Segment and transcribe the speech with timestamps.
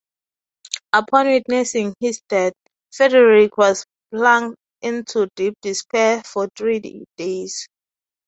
[0.93, 2.53] Upon witnessing his death,
[2.91, 7.67] Frederick was plunged into deep despair for three days.